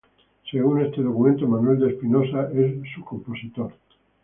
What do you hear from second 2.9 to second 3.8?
su compositor.